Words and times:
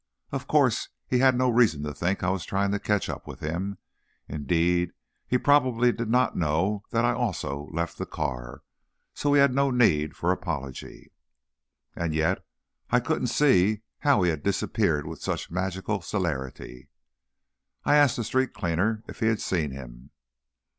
Of 0.31 0.47
course, 0.47 0.89
he 1.05 1.19
had 1.19 1.37
no 1.37 1.47
reason 1.47 1.83
to 1.83 1.93
think 1.93 2.23
I 2.23 2.31
was 2.31 2.43
trying 2.43 2.71
to 2.71 2.79
catch 2.79 3.07
up 3.07 3.27
with 3.27 3.39
him, 3.39 3.77
indeed, 4.27 4.93
he 5.27 5.37
probably 5.37 5.91
did 5.91 6.09
not 6.09 6.35
know 6.35 6.83
that 6.89 7.05
I 7.05 7.13
also 7.13 7.69
left 7.71 7.99
the 7.99 8.07
car, 8.07 8.63
so 9.13 9.31
he 9.33 9.39
had 9.39 9.53
no 9.53 9.69
need 9.69 10.15
for 10.15 10.31
apology. 10.31 11.11
And 11.95 12.15
yet, 12.15 12.43
I 12.89 12.99
couldn't 12.99 13.27
see 13.27 13.81
how 13.99 14.23
he 14.23 14.31
had 14.31 14.41
disappeared 14.41 15.05
with 15.05 15.21
such 15.21 15.51
magical 15.51 16.01
celerity. 16.01 16.89
I 17.85 17.95
asked 17.97 18.17
a 18.17 18.23
street 18.23 18.55
cleaner 18.55 19.03
if 19.07 19.19
he 19.19 19.27
had 19.27 19.39
seen 19.39 19.69
him. 19.69 20.09